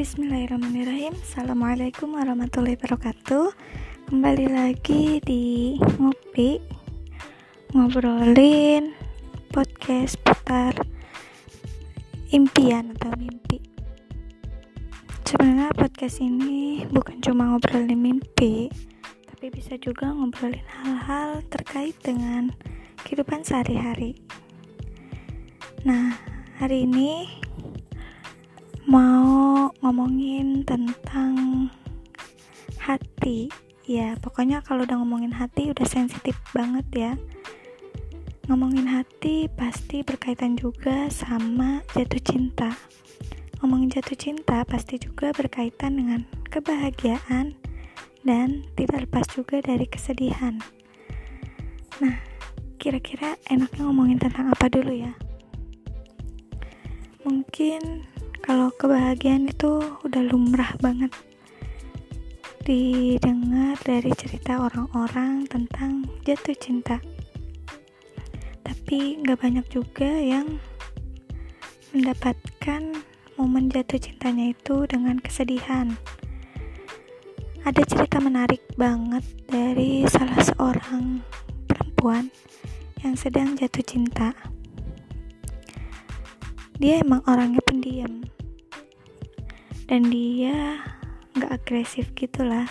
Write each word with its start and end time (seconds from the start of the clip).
Bismillahirrahmanirrahim. 0.00 1.12
Assalamualaikum 1.12 2.16
warahmatullahi 2.16 2.72
wabarakatuh. 2.80 3.52
Kembali 4.08 4.48
lagi 4.48 5.20
di 5.20 5.76
Ngopi 5.76 6.56
Ngobrolin 7.76 8.96
podcast 9.52 10.16
putar 10.24 10.72
impian 12.32 12.96
atau 12.96 13.12
mimpi. 13.20 13.60
Sebenarnya 15.28 15.68
podcast 15.76 16.24
ini 16.24 16.88
bukan 16.88 17.20
cuma 17.20 17.52
ngobrolin 17.52 18.00
mimpi 18.00 18.72
Tapi 19.28 19.52
bisa 19.52 19.76
juga 19.76 20.16
ngobrolin 20.16 20.64
hal-hal 20.80 21.44
terkait 21.52 21.92
dengan 22.00 22.48
kehidupan 23.04 23.44
sehari-hari. 23.44 24.16
Nah, 25.84 26.16
hari 26.56 26.88
ini 26.88 27.28
mau 28.88 29.68
ngomongin 29.84 30.64
tentang 30.64 31.68
hati. 32.80 33.52
Ya 33.84 34.14
pokoknya 34.22 34.62
kalau 34.62 34.86
udah 34.86 35.02
ngomongin 35.02 35.34
hati 35.34 35.68
udah 35.74 35.84
sensitif 35.84 36.38
banget 36.54 36.86
ya. 36.94 37.12
Ngomongin 38.46 38.86
hati 38.86 39.50
pasti 39.52 40.00
berkaitan 40.06 40.56
juga 40.56 41.10
sama 41.10 41.82
jatuh 41.92 42.22
cinta. 42.22 42.70
Ngomongin 43.60 43.92
jatuh 43.92 44.16
cinta 44.16 44.64
pasti 44.64 44.96
juga 44.96 45.34
berkaitan 45.36 45.98
dengan 45.98 46.24
kebahagiaan 46.48 47.52
dan 48.24 48.64
tidak 48.78 49.10
lepas 49.10 49.26
juga 49.34 49.60
dari 49.60 49.84
kesedihan. 49.84 50.56
Nah 52.00 52.16
kira-kira 52.80 53.36
enaknya 53.52 53.84
ngomongin 53.84 54.16
tentang 54.16 54.48
apa 54.48 54.66
dulu 54.72 54.94
ya? 54.96 55.12
Mungkin 57.20 58.08
kalau 58.40 58.72
kebahagiaan 58.72 59.52
itu 59.52 59.84
udah 60.00 60.22
lumrah 60.32 60.72
banget. 60.80 61.12
Didengar 62.64 63.76
dari 63.84 64.12
cerita 64.16 64.60
orang-orang 64.60 65.44
tentang 65.44 66.08
jatuh 66.24 66.56
cinta. 66.56 67.00
Tapi 68.64 69.20
gak 69.24 69.40
banyak 69.44 69.66
juga 69.68 70.08
yang 70.08 70.56
mendapatkan 71.92 73.02
momen 73.36 73.68
jatuh 73.68 74.00
cintanya 74.00 74.52
itu 74.52 74.88
dengan 74.88 75.20
kesedihan. 75.20 75.96
Ada 77.60 77.84
cerita 77.84 78.24
menarik 78.24 78.64
banget 78.80 79.24
dari 79.48 80.08
salah 80.08 80.40
seorang 80.40 81.20
perempuan 81.68 82.32
yang 83.04 83.12
sedang 83.16 83.52
jatuh 83.56 83.84
cinta. 83.84 84.32
Dia 86.80 87.04
emang 87.04 87.20
orangnya 87.28 87.60
pendiam 87.60 88.19
dan 89.90 90.06
dia 90.06 90.78
nggak 91.34 91.50
agresif 91.50 92.14
gitulah. 92.14 92.70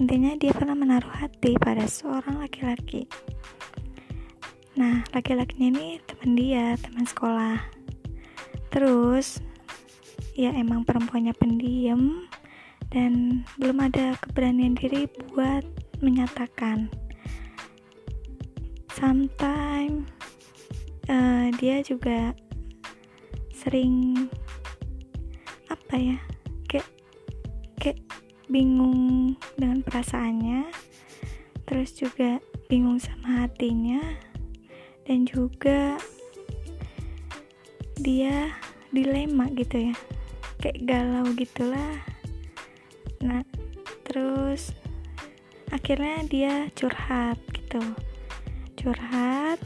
Intinya 0.00 0.32
dia 0.40 0.56
pernah 0.56 0.72
menaruh 0.72 1.12
hati 1.12 1.60
pada 1.60 1.84
seorang 1.84 2.40
laki-laki. 2.40 3.04
Nah 4.80 5.04
laki-lakinya 5.12 5.68
ini 5.68 6.00
teman 6.08 6.32
dia 6.40 6.80
teman 6.80 7.04
sekolah. 7.04 7.60
Terus 8.72 9.44
ya 10.32 10.56
emang 10.56 10.88
perempuannya 10.88 11.36
pendiam 11.36 12.24
dan 12.88 13.44
belum 13.60 13.92
ada 13.92 14.16
keberanian 14.24 14.80
diri 14.80 15.12
buat 15.36 15.68
menyatakan. 16.00 16.88
Sometimes 18.96 20.08
uh, 21.04 21.52
dia 21.60 21.84
juga 21.84 22.32
sering 23.52 24.24
apa 25.90 25.98
ya 25.98 26.18
kayak 26.70 26.86
kayak 27.82 27.98
bingung 28.46 29.34
dengan 29.58 29.82
perasaannya 29.82 30.70
terus 31.66 31.98
juga 31.98 32.38
bingung 32.70 33.02
sama 33.02 33.42
hatinya 33.42 33.98
dan 35.02 35.26
juga 35.26 35.98
dia 37.98 38.54
dilema 38.94 39.50
gitu 39.58 39.90
ya 39.90 39.94
kayak 40.62 40.78
galau 40.86 41.26
gitulah. 41.34 41.98
Nah 43.26 43.42
terus 44.06 44.70
akhirnya 45.74 46.22
dia 46.30 46.70
curhat 46.78 47.34
gitu 47.50 47.82
curhat 48.78 49.58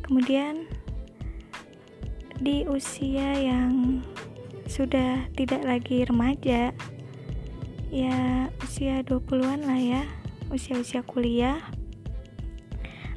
kemudian 0.00 0.64
di 2.40 2.64
usia 2.64 3.36
yang 3.36 4.00
sudah 4.68 5.26
tidak 5.32 5.64
lagi 5.64 6.04
remaja. 6.04 6.76
Ya 7.88 8.52
usia 8.60 9.00
20-an 9.00 9.64
lah 9.64 9.80
ya 9.80 10.02
usia-usia 10.52 11.00
kuliah. 11.02 11.56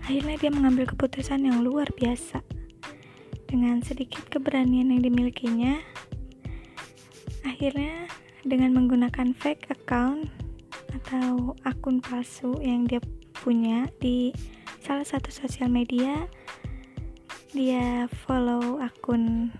Akhirnya 0.07 0.39
dia 0.39 0.51
mengambil 0.51 0.87
keputusan 0.89 1.43
yang 1.43 1.59
luar 1.61 1.91
biasa. 1.93 2.41
Dengan 3.51 3.83
sedikit 3.83 4.31
keberanian 4.31 4.95
yang 4.95 5.03
dimilikinya 5.03 5.75
akhirnya 7.43 8.09
dengan 8.41 8.73
menggunakan 8.73 9.37
fake 9.37 9.69
account 9.69 10.29
atau 10.93 11.53
akun 11.61 12.01
palsu 12.01 12.57
yang 12.63 12.89
dia 12.89 12.97
punya 13.37 13.89
di 14.01 14.33
salah 14.81 15.05
satu 15.05 15.29
sosial 15.29 15.69
media 15.69 16.25
dia 17.53 18.09
follow 18.25 18.81
akun 18.81 19.53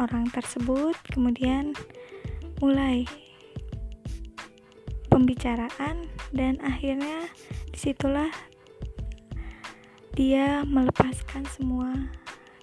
orang 0.00 0.32
tersebut 0.32 0.96
kemudian 1.12 1.76
mulai 2.64 3.04
pembicaraan 5.12 6.08
dan 6.32 6.56
akhirnya 6.64 7.28
di 7.68 7.78
situlah 7.78 8.32
dia 10.16 10.64
melepaskan 10.64 11.44
semua 11.52 11.92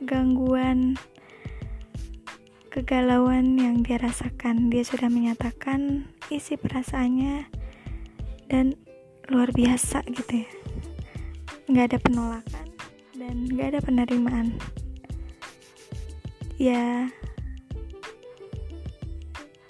gangguan 0.01 0.97
kegalauan 2.77 3.57
yang 3.57 3.81
dia 3.81 3.97
rasakan. 3.97 4.69
Dia 4.69 4.85
sudah 4.85 5.09
menyatakan 5.09 6.05
isi 6.29 6.61
perasaannya 6.61 7.49
dan 8.53 8.77
luar 9.33 9.49
biasa 9.49 10.05
gitu 10.13 10.45
ya. 10.45 10.49
Nggak 11.65 11.85
ada 11.89 11.97
penolakan 11.97 12.67
dan 13.17 13.49
gak 13.49 13.67
ada 13.73 13.79
penerimaan. 13.81 14.53
Ya 16.61 17.09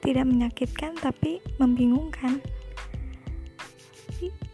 tidak 0.07 0.23
menyakitkan 0.23 0.95
tapi 0.95 1.43
membingungkan. 1.59 2.39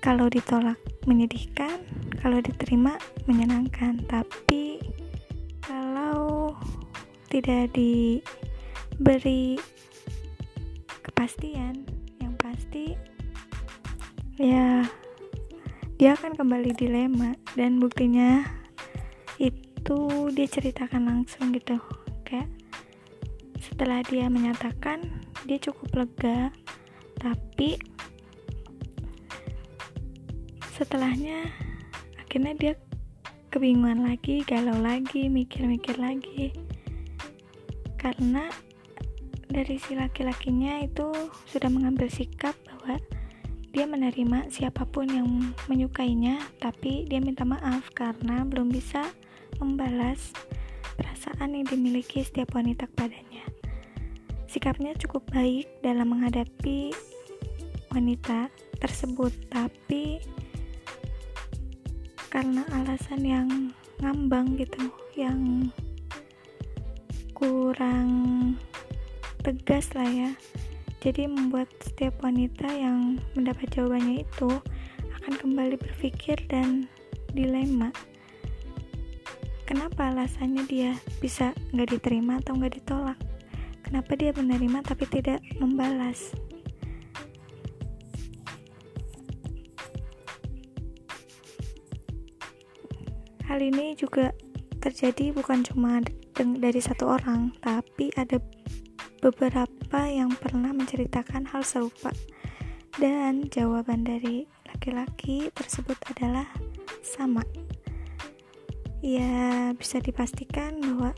Kalau 0.02 0.26
ditolak 0.26 0.82
menyedihkan. 1.06 1.78
Kalau 2.18 2.42
diterima 2.42 2.98
menyenangkan. 3.30 4.02
Tapi 4.10 4.82
kalau 5.62 6.58
tidak 7.30 7.70
diberi 7.78 9.62
kepastian 11.06 11.86
yang 12.18 12.34
pasti 12.42 12.98
ya 14.42 14.82
dia 16.02 16.18
akan 16.18 16.34
kembali 16.34 16.74
dilema. 16.74 17.38
Dan 17.54 17.78
buktinya 17.78 18.42
itu 19.38 20.34
dia 20.34 20.50
ceritakan 20.50 21.06
langsung 21.06 21.54
gitu. 21.54 21.78
Kayak 22.26 22.50
setelah 23.62 24.02
dia 24.02 24.26
menyatakan 24.34 25.24
dia 25.44 25.60
cukup 25.60 26.04
lega 26.04 26.52
tapi 27.20 27.80
setelahnya 30.74 31.48
akhirnya 32.20 32.54
dia 32.58 32.74
kebingungan 33.54 34.10
lagi 34.10 34.42
galau 34.44 34.76
lagi 34.82 35.30
mikir-mikir 35.30 36.02
lagi 36.02 36.56
karena 38.02 38.50
dari 39.54 39.78
si 39.78 39.94
laki-lakinya 39.94 40.82
itu 40.82 41.14
sudah 41.46 41.70
mengambil 41.70 42.10
sikap 42.10 42.58
bahwa 42.66 42.98
dia 43.70 43.86
menerima 43.86 44.50
siapa 44.50 44.90
pun 44.90 45.06
yang 45.06 45.30
menyukainya 45.70 46.42
tapi 46.58 47.06
dia 47.06 47.22
minta 47.22 47.46
maaf 47.46 47.94
karena 47.94 48.42
belum 48.50 48.74
bisa 48.74 49.06
membalas 49.62 50.34
perasaan 50.98 51.54
yang 51.54 51.66
dimiliki 51.70 52.26
setiap 52.26 52.58
wanita 52.58 52.90
kepadanya. 52.90 53.53
Sikapnya 54.54 54.94
cukup 55.02 55.26
baik 55.34 55.66
dalam 55.82 56.14
menghadapi 56.14 56.94
wanita 57.90 58.54
tersebut, 58.78 59.34
tapi 59.50 60.22
karena 62.30 62.62
alasan 62.78 63.26
yang 63.26 63.50
ngambang 63.98 64.54
gitu, 64.62 64.94
yang 65.18 65.74
kurang 67.34 68.14
tegas 69.42 69.90
lah 69.98 70.06
ya. 70.06 70.30
Jadi 71.02 71.26
membuat 71.26 71.74
setiap 71.82 72.22
wanita 72.22 72.70
yang 72.70 73.18
mendapat 73.34 73.74
jawabannya 73.74 74.22
itu 74.22 74.54
akan 75.18 75.34
kembali 75.34 75.82
berpikir 75.82 76.38
dan 76.46 76.86
dilema 77.34 77.90
kenapa 79.66 80.14
alasannya 80.14 80.62
dia 80.70 80.94
bisa 81.18 81.58
nggak 81.74 81.98
diterima 81.98 82.38
atau 82.38 82.54
nggak 82.54 82.78
ditolak 82.78 83.18
kenapa 83.94 84.18
dia 84.18 84.34
menerima 84.34 84.82
tapi 84.82 85.06
tidak 85.06 85.38
membalas? 85.62 86.34
Hal 93.46 93.62
ini 93.62 93.94
juga 93.94 94.34
terjadi 94.82 95.30
bukan 95.38 95.62
cuma 95.62 96.02
dari 96.34 96.82
satu 96.82 97.06
orang 97.06 97.54
tapi 97.62 98.10
ada 98.18 98.42
beberapa 99.22 100.02
yang 100.10 100.34
pernah 100.42 100.74
menceritakan 100.74 101.46
hal 101.54 101.62
serupa. 101.62 102.10
Dan 102.98 103.46
jawaban 103.54 104.10
dari 104.10 104.50
laki-laki 104.74 105.54
tersebut 105.54 106.02
adalah 106.10 106.50
sama. 107.06 107.46
Ya 109.06 109.70
bisa 109.78 110.02
dipastikan 110.02 110.82
bahwa 110.82 111.14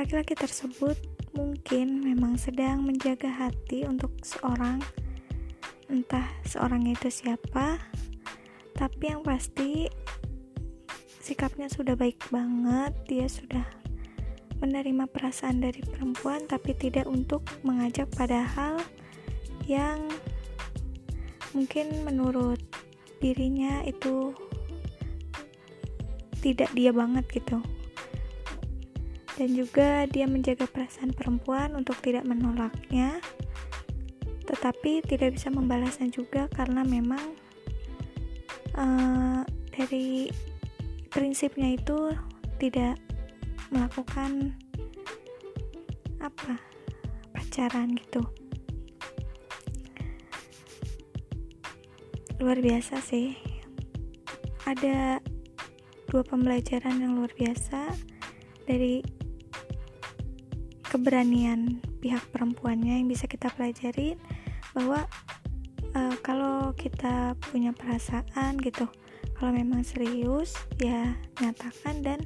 laki-laki 0.00 0.32
tersebut 0.32 0.96
mungkin 1.36 2.00
memang 2.00 2.40
sedang 2.40 2.80
menjaga 2.80 3.28
hati 3.28 3.84
untuk 3.84 4.08
seorang 4.24 4.80
entah 5.92 6.24
seorang 6.48 6.88
itu 6.88 7.12
siapa 7.12 7.76
tapi 8.72 9.12
yang 9.12 9.20
pasti 9.20 9.86
sikapnya 11.20 11.68
sudah 11.68 11.92
baik 11.92 12.16
banget 12.32 12.96
dia 13.04 13.28
sudah 13.28 13.68
menerima 14.64 15.04
perasaan 15.12 15.60
dari 15.60 15.84
perempuan 15.84 16.48
tapi 16.48 16.72
tidak 16.72 17.04
untuk 17.04 17.44
mengajak 17.60 18.08
pada 18.16 18.40
hal 18.56 18.80
yang 19.68 20.08
mungkin 21.52 21.92
menurut 22.00 22.60
dirinya 23.20 23.84
itu 23.84 24.32
tidak 26.40 26.72
dia 26.72 26.96
banget 26.96 27.28
gitu 27.28 27.60
dan 29.36 29.52
juga 29.52 30.08
dia 30.08 30.24
menjaga 30.24 30.64
perasaan 30.64 31.12
perempuan 31.12 31.76
untuk 31.76 32.00
tidak 32.00 32.24
menolaknya. 32.24 33.20
Tetapi 34.48 35.04
tidak 35.04 35.36
bisa 35.36 35.52
membalasnya 35.52 36.08
juga 36.08 36.48
karena 36.48 36.80
memang 36.82 37.36
uh, 38.80 39.44
dari 39.76 40.32
prinsipnya 41.12 41.76
itu 41.76 42.16
tidak 42.56 42.96
melakukan 43.68 44.56
apa 46.24 46.56
pacaran 47.36 47.92
gitu. 47.92 48.24
Luar 52.40 52.60
biasa 52.60 53.00
sih. 53.04 53.36
Ada 54.64 55.20
dua 56.10 56.22
pembelajaran 56.26 56.98
yang 56.98 57.20
luar 57.20 57.30
biasa 57.36 57.92
dari 58.66 59.15
keberanian 60.96 61.84
pihak 62.00 62.24
perempuannya 62.32 63.04
yang 63.04 63.06
bisa 63.12 63.28
kita 63.28 63.52
pelajari 63.52 64.16
bahwa 64.72 65.04
uh, 65.92 66.16
kalau 66.24 66.72
kita 66.72 67.36
punya 67.52 67.76
perasaan 67.76 68.56
gitu 68.64 68.88
kalau 69.36 69.52
memang 69.52 69.84
serius 69.84 70.56
ya 70.80 71.12
nyatakan 71.44 72.00
dan 72.00 72.24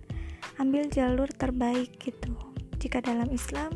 ambil 0.63 0.87
jalur 0.87 1.27
terbaik 1.27 1.99
gitu. 1.99 2.31
Jika 2.79 3.03
dalam 3.03 3.27
Islam 3.35 3.75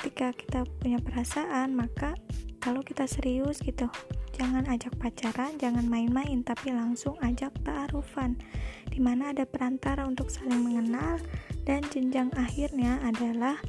ketika 0.00 0.32
kita 0.32 0.64
punya 0.80 0.96
perasaan 0.96 1.76
maka 1.76 2.16
kalau 2.64 2.80
kita 2.80 3.04
serius 3.04 3.60
gitu 3.60 3.92
jangan 4.32 4.64
ajak 4.72 4.96
pacaran 4.96 5.60
jangan 5.60 5.84
main-main 5.84 6.40
tapi 6.40 6.72
langsung 6.72 7.20
ajak 7.20 7.52
ta'arufan 7.62 8.40
di 8.88 8.98
mana 8.98 9.36
ada 9.36 9.44
perantara 9.44 10.08
untuk 10.08 10.32
saling 10.32 10.64
mengenal 10.64 11.20
dan 11.68 11.84
jenjang 11.92 12.32
akhirnya 12.34 12.98
adalah 13.04 13.60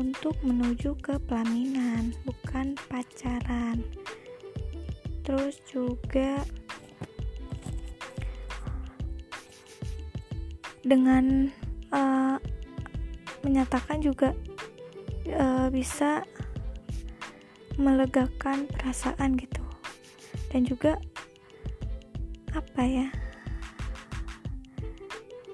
untuk 0.00 0.32
menuju 0.40 0.96
ke 1.04 1.20
pelaminan, 1.28 2.16
bukan 2.24 2.72
pacaran. 2.88 3.84
Terus 5.20 5.60
juga 5.68 6.40
dengan 10.80 11.52
uh, 11.92 12.40
menyatakan 13.44 14.00
juga 14.00 14.32
uh, 15.36 15.68
bisa 15.68 16.24
melegakan 17.76 18.64
perasaan 18.72 19.36
gitu 19.36 19.64
dan 20.50 20.64
juga 20.64 20.96
apa 22.50 22.82
ya 22.82 23.08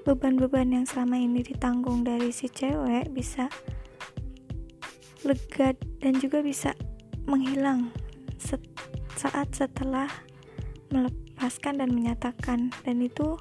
beban-beban 0.07 0.71
yang 0.71 0.87
selama 0.87 1.19
ini 1.19 1.43
ditanggung 1.43 2.07
dari 2.07 2.31
si 2.31 2.47
cewek 2.47 3.11
bisa 3.11 3.51
lega 5.26 5.75
dan 5.99 6.14
juga 6.23 6.40
bisa 6.40 6.70
menghilang 7.26 7.90
set, 8.38 8.62
saat 9.19 9.50
setelah 9.50 10.06
melepaskan 10.94 11.82
dan 11.82 11.90
menyatakan. 11.90 12.70
Dan 12.87 13.02
itu 13.02 13.34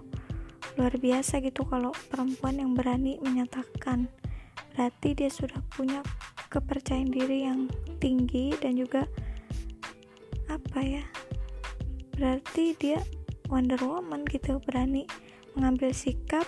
luar 0.75 0.97
biasa 0.97 1.39
gitu 1.45 1.63
kalau 1.69 1.93
perempuan 2.09 2.57
yang 2.57 2.73
berani 2.73 3.21
menyatakan. 3.21 4.09
Berarti 4.73 5.15
dia 5.15 5.29
sudah 5.29 5.61
punya 5.71 6.01
kepercayaan 6.51 7.13
diri 7.13 7.47
yang 7.47 7.69
tinggi 8.01 8.51
dan 8.59 8.75
juga 8.75 9.05
apa 10.49 10.79
ya? 10.81 11.05
Berarti 12.17 12.75
dia 12.75 12.99
Wonder 13.47 13.79
Woman 13.85 14.25
gitu 14.25 14.57
berani 14.65 15.05
mengambil 15.53 15.93
sikap 15.95 16.43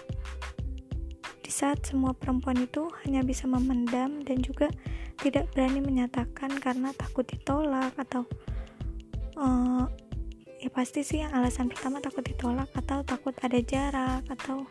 di 1.39 1.51
saat 1.53 1.79
semua 1.87 2.11
perempuan 2.11 2.59
itu 2.59 2.91
hanya 3.07 3.23
bisa 3.23 3.47
memendam 3.47 4.19
dan 4.27 4.43
juga 4.43 4.67
tidak 5.17 5.49
berani 5.53 5.81
menyatakan 5.81 6.53
karena 6.61 6.93
takut 6.93 7.25
ditolak 7.25 7.93
atau 7.97 8.25
uh, 9.37 9.85
ya 10.57 10.69
pasti 10.73 11.05
sih 11.05 11.21
yang 11.25 11.33
alasan 11.33 11.69
pertama 11.69 12.01
takut 12.01 12.25
ditolak 12.25 12.69
atau 12.73 13.01
takut 13.05 13.33
ada 13.41 13.57
jarak 13.61 14.25
atau 14.29 14.65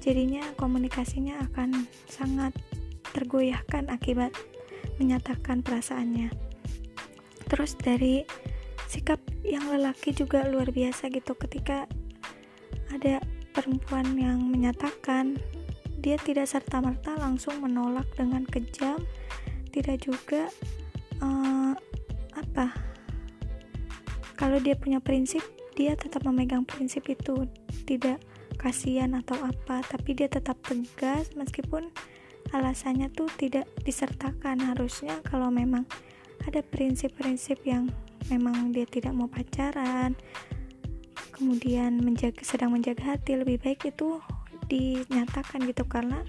jadinya 0.00 0.44
komunikasinya 0.56 1.40
akan 1.50 1.88
sangat 2.08 2.52
tergoyahkan 3.12 3.88
akibat 3.88 4.32
menyatakan 5.00 5.60
perasaannya. 5.64 6.30
Terus 7.48 7.76
dari 7.80 8.24
sikap 8.88 9.20
yang 9.44 9.68
lelaki 9.68 10.12
juga 10.12 10.44
luar 10.48 10.72
biasa 10.72 11.08
gitu 11.12 11.36
ketika 11.36 11.88
ada 12.92 13.20
perempuan 13.52 14.16
yang 14.16 14.40
menyatakan 14.48 15.36
dia 15.98 16.16
tidak 16.20 16.46
serta-merta 16.46 17.18
langsung 17.18 17.58
menolak 17.60 18.06
dengan 18.14 18.46
kejam 18.46 18.96
tidak 19.78 20.02
juga 20.02 20.50
uh, 21.22 21.72
apa 22.34 22.74
kalau 24.38 24.58
dia 24.62 24.78
punya 24.78 25.02
prinsip 25.02 25.42
dia 25.78 25.94
tetap 25.94 26.26
memegang 26.26 26.66
prinsip 26.66 27.06
itu. 27.06 27.46
Tidak 27.86 28.18
kasihan 28.58 29.14
atau 29.14 29.38
apa 29.38 29.86
tapi 29.86 30.18
dia 30.18 30.26
tetap 30.26 30.58
tegas 30.66 31.30
meskipun 31.38 31.94
alasannya 32.50 33.06
tuh 33.14 33.30
tidak 33.38 33.70
disertakan. 33.86 34.58
Harusnya 34.58 35.22
kalau 35.22 35.54
memang 35.54 35.86
ada 36.42 36.66
prinsip-prinsip 36.66 37.62
yang 37.62 37.86
memang 38.26 38.74
dia 38.74 38.84
tidak 38.90 39.14
mau 39.14 39.30
pacaran 39.30 40.18
kemudian 41.38 42.02
menjaga 42.02 42.42
sedang 42.42 42.74
menjaga 42.74 43.14
hati 43.14 43.38
lebih 43.38 43.62
baik 43.62 43.94
itu 43.94 44.18
dinyatakan 44.66 45.62
gitu. 45.62 45.86
Karena 45.86 46.26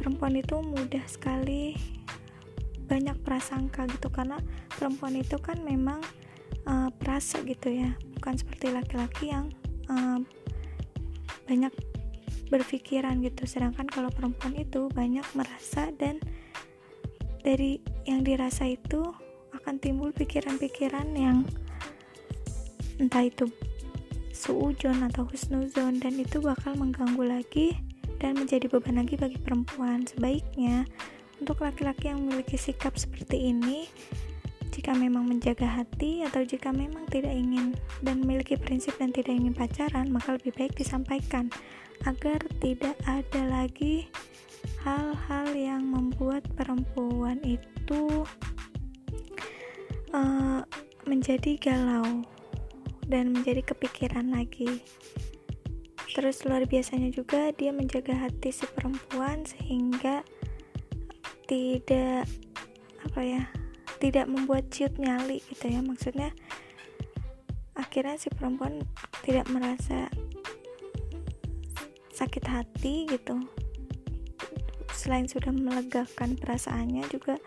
perempuan 0.00 0.40
itu 0.40 0.56
mudah 0.64 1.04
sekali 1.04 1.76
banyak 2.90 3.14
prasangka 3.22 3.86
gitu 3.86 4.10
karena 4.10 4.42
perempuan 4.74 5.14
itu 5.14 5.38
kan 5.38 5.62
memang 5.62 6.02
uh, 6.66 6.90
perasa 6.90 7.38
gitu 7.46 7.70
ya. 7.70 7.94
Bukan 8.18 8.34
seperti 8.34 8.74
laki-laki 8.74 9.30
yang 9.30 9.54
uh, 9.86 10.18
banyak 11.46 11.70
berpikiran 12.50 13.22
gitu. 13.22 13.46
Sedangkan 13.46 13.86
kalau 13.86 14.10
perempuan 14.10 14.58
itu 14.58 14.90
banyak 14.90 15.24
merasa 15.38 15.94
dan 15.94 16.18
dari 17.46 17.78
yang 18.04 18.26
dirasa 18.26 18.66
itu 18.66 19.00
akan 19.54 19.78
timbul 19.78 20.10
pikiran-pikiran 20.10 21.08
yang 21.14 21.46
entah 23.00 23.24
itu 23.24 23.48
suujon 24.34 25.04
atau 25.08 25.24
husnuzon 25.28 26.00
dan 26.00 26.16
itu 26.20 26.40
bakal 26.40 26.76
mengganggu 26.76 27.24
lagi 27.24 27.68
dan 28.20 28.36
menjadi 28.36 28.68
beban 28.68 29.00
lagi 29.00 29.16
bagi 29.16 29.40
perempuan 29.40 30.04
sebaiknya 30.04 30.84
untuk 31.40 31.64
laki-laki 31.64 32.12
yang 32.12 32.20
memiliki 32.22 32.60
sikap 32.60 32.94
seperti 33.00 33.50
ini, 33.50 33.88
jika 34.70 34.94
memang 34.94 35.26
menjaga 35.26 35.66
hati 35.66 36.22
atau 36.22 36.46
jika 36.46 36.70
memang 36.70 37.04
tidak 37.10 37.34
ingin 37.34 37.74
dan 38.06 38.22
memiliki 38.22 38.54
prinsip 38.54 38.94
dan 39.02 39.10
tidak 39.10 39.34
ingin 39.34 39.56
pacaran, 39.56 40.06
maka 40.12 40.38
lebih 40.38 40.54
baik 40.54 40.72
disampaikan 40.78 41.50
agar 42.06 42.38
tidak 42.62 42.96
ada 43.04 43.42
lagi 43.50 44.08
hal-hal 44.80 45.52
yang 45.52 45.84
membuat 45.84 46.46
perempuan 46.56 47.40
itu 47.44 48.24
uh, 50.14 50.62
menjadi 51.04 51.60
galau 51.60 52.24
dan 53.10 53.34
menjadi 53.34 53.66
kepikiran 53.74 54.32
lagi. 54.32 54.80
Terus 56.10 56.42
luar 56.46 56.66
biasanya 56.66 57.10
juga 57.10 57.54
dia 57.54 57.70
menjaga 57.70 58.14
hati 58.16 58.50
si 58.50 58.66
perempuan 58.70 59.46
sehingga 59.46 60.26
tidak 61.50 62.30
apa 63.02 63.20
ya 63.26 63.42
tidak 63.98 64.30
membuat 64.30 64.70
ciut 64.70 64.94
nyali 64.96 65.42
gitu 65.50 65.66
ya. 65.66 65.82
Maksudnya 65.82 66.30
akhirnya 67.74 68.14
si 68.16 68.30
perempuan 68.30 68.86
tidak 69.26 69.50
merasa 69.50 70.06
sakit 72.14 72.44
hati 72.46 73.10
gitu. 73.10 73.42
Selain 74.94 75.26
sudah 75.26 75.50
melegakan 75.50 76.38
perasaannya 76.38 77.08
juga 77.10 77.40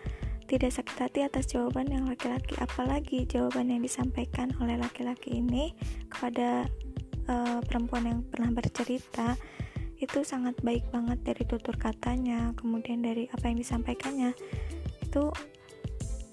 tidak 0.44 0.76
sakit 0.76 0.96
hati 1.00 1.18
atas 1.24 1.48
jawaban 1.48 1.88
yang 1.88 2.04
laki-laki. 2.04 2.54
Apalagi 2.60 3.24
jawaban 3.24 3.72
yang 3.72 3.80
disampaikan 3.80 4.52
oleh 4.60 4.76
laki-laki 4.76 5.40
ini 5.40 5.72
kepada 6.12 6.68
uh, 7.30 7.58
perempuan 7.64 8.04
yang 8.04 8.20
pernah 8.28 8.52
bercerita 8.52 9.38
itu 10.02 10.26
sangat 10.26 10.58
baik 10.60 10.86
banget 10.90 11.22
dari 11.22 11.42
tutur 11.46 11.78
katanya 11.78 12.50
kemudian 12.58 13.00
dari 13.02 13.30
apa 13.30 13.50
yang 13.50 13.58
disampaikannya. 13.58 14.34
Itu 15.02 15.30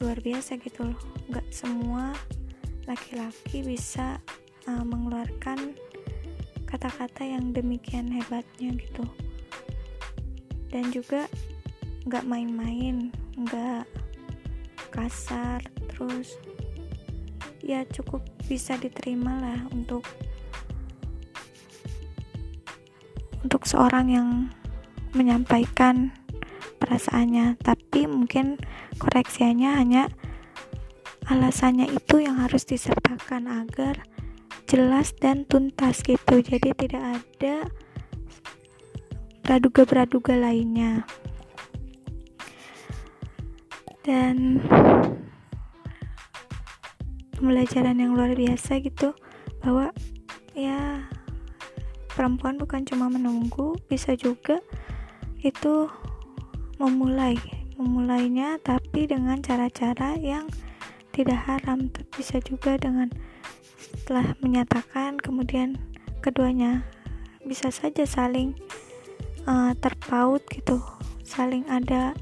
luar 0.01 0.17
biasa 0.17 0.57
gitu 0.57 0.89
loh. 0.89 0.99
Nggak 1.29 1.47
semua 1.53 2.13
laki-laki 2.89 3.61
bisa 3.61 4.17
uh, 4.65 4.83
mengeluarkan 4.83 5.77
kata-kata 6.65 7.21
yang 7.27 7.53
demikian 7.53 8.09
hebatnya 8.09 8.73
gitu. 8.79 9.05
Dan 10.71 10.89
juga 10.89 11.27
nggak 12.07 12.25
main-main 12.25 13.13
nggak 13.37 13.85
kasar 14.89 15.61
terus 15.93 16.35
ya 17.61 17.85
cukup 17.85 18.25
bisa 18.49 18.73
diterima 18.75 19.37
lah 19.37 19.59
untuk 19.69 20.01
untuk 23.41 23.65
seorang 23.65 24.07
yang 24.09 24.29
menyampaikan 25.13 26.13
perasaannya. 26.81 27.61
Tapi 27.61 28.09
mungkin 28.09 28.57
koreksinya 28.97 29.77
hanya 29.77 30.09
alasannya 31.29 31.89
itu 31.91 32.25
yang 32.25 32.41
harus 32.41 32.65
disertakan 32.65 33.47
agar 33.49 34.01
jelas 34.65 35.13
dan 35.17 35.45
tuntas 35.45 36.01
gitu. 36.01 36.41
Jadi 36.41 36.73
tidak 36.73 37.21
ada 37.21 37.55
praduga-praduga 39.45 40.37
lainnya. 40.37 41.05
Dan 44.01 44.57
pembelajaran 47.37 48.01
yang 48.01 48.17
luar 48.17 48.33
biasa 48.33 48.81
gitu 48.81 49.13
bahwa 49.61 49.93
ya 50.57 51.05
perempuan 52.21 52.61
bukan 52.61 52.85
cuma 52.85 53.09
menunggu 53.09 53.81
bisa 53.89 54.13
juga 54.13 54.61
itu 55.41 55.89
memulai. 56.77 57.33
Memulainya 57.81 58.61
tapi 58.61 59.09
dengan 59.09 59.41
cara-cara 59.41 60.13
yang 60.21 60.45
tidak 61.17 61.41
haram. 61.49 61.89
Bisa 62.13 62.37
juga 62.45 62.77
dengan 62.77 63.09
setelah 63.73 64.37
menyatakan 64.37 65.17
kemudian 65.17 65.81
keduanya 66.21 66.85
bisa 67.41 67.73
saja 67.73 68.05
saling 68.05 68.53
uh, 69.49 69.73
terpaut 69.81 70.45
gitu. 70.53 70.77
Saling 71.25 71.65
ada 71.73 72.13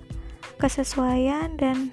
kesesuaian 0.63 1.59
dan 1.59 1.91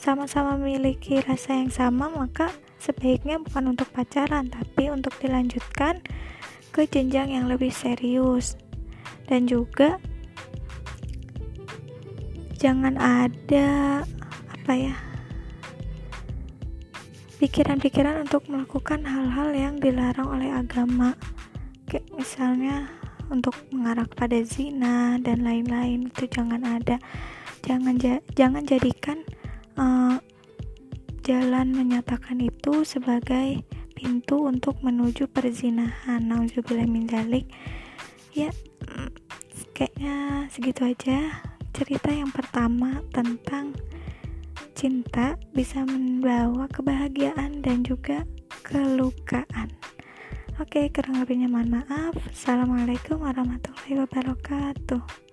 sama-sama 0.00 0.56
memiliki 0.56 1.20
rasa 1.28 1.60
yang 1.60 1.68
sama 1.68 2.08
maka 2.08 2.48
sebaiknya 2.80 3.36
bukan 3.36 3.76
untuk 3.76 3.92
pacaran 3.92 4.48
tapi 4.48 4.88
untuk 4.88 5.12
dilanjutkan 5.20 6.00
ke 6.70 6.86
jenjang 6.86 7.34
yang 7.34 7.46
lebih 7.50 7.74
serius. 7.74 8.54
Dan 9.26 9.46
juga 9.46 9.98
jangan 12.58 12.98
ada 12.98 14.02
apa 14.50 14.72
ya 14.76 14.96
pikiran-pikiran 17.40 18.28
untuk 18.28 18.44
melakukan 18.52 19.00
hal-hal 19.00 19.48
yang 19.56 19.74
dilarang 19.80 20.28
oleh 20.28 20.52
agama. 20.52 21.16
Kayak 21.88 22.06
misalnya 22.12 22.76
untuk 23.32 23.56
mengarah 23.72 24.04
pada 24.04 24.36
zina 24.44 25.16
dan 25.22 25.46
lain-lain 25.46 26.12
itu 26.12 26.28
jangan 26.28 26.60
ada. 26.62 27.00
Jangan 27.64 27.96
ja 27.96 28.20
jangan 28.36 28.62
jadikan 28.68 29.24
uh, 29.80 30.20
jalan 31.24 31.72
menyatakan 31.72 32.44
itu 32.44 32.84
sebagai 32.84 33.64
pintu 34.00 34.48
untuk 34.48 34.80
menuju 34.80 35.28
perzinahan. 35.28 36.24
Nauzubillah 36.24 36.88
min 36.88 37.04
dalik 37.04 37.44
ya 38.32 38.48
mm, 38.88 39.12
kayaknya 39.76 40.48
segitu 40.48 40.88
aja 40.88 41.44
cerita 41.76 42.08
yang 42.08 42.32
pertama 42.32 43.04
tentang 43.12 43.76
cinta 44.72 45.36
bisa 45.52 45.84
membawa 45.84 46.64
kebahagiaan 46.72 47.60
dan 47.60 47.84
juga 47.84 48.24
kelukaan. 48.64 49.68
Oke 50.56 50.88
kurang 50.88 51.20
lebihnya 51.20 51.52
mohon 51.52 51.68
maaf. 51.68 52.16
Assalamualaikum 52.32 53.20
warahmatullahi 53.20 54.00
wabarakatuh 54.00 55.29